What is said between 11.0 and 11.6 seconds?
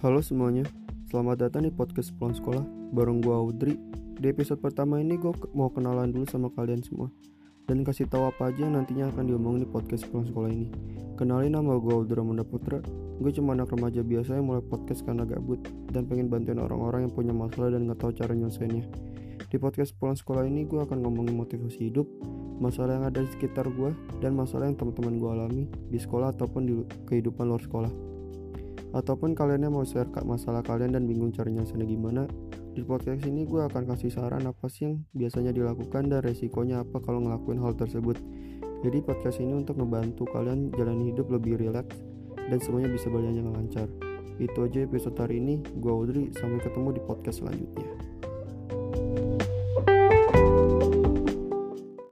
Kenalin